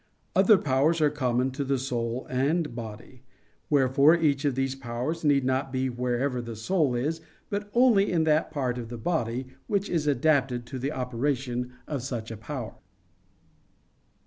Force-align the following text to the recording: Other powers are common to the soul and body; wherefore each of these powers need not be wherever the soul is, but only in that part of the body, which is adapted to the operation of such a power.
Other 0.35 0.57
powers 0.57 0.99
are 0.99 1.11
common 1.11 1.51
to 1.51 1.63
the 1.63 1.77
soul 1.77 2.25
and 2.27 2.73
body; 2.73 3.21
wherefore 3.69 4.15
each 4.15 4.45
of 4.45 4.55
these 4.55 4.73
powers 4.73 5.23
need 5.23 5.45
not 5.45 5.71
be 5.71 5.91
wherever 5.91 6.41
the 6.41 6.55
soul 6.55 6.95
is, 6.95 7.21
but 7.51 7.69
only 7.75 8.11
in 8.11 8.23
that 8.23 8.49
part 8.49 8.79
of 8.79 8.89
the 8.89 8.97
body, 8.97 9.49
which 9.67 9.91
is 9.91 10.07
adapted 10.07 10.65
to 10.65 10.79
the 10.79 10.91
operation 10.91 11.73
of 11.87 12.01
such 12.01 12.31
a 12.31 12.37
power. 12.37 12.73